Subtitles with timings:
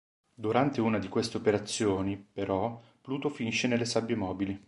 [0.33, 4.59] Durante una di queste operazioni, però, Pluto finisce nelle sabbie mobili.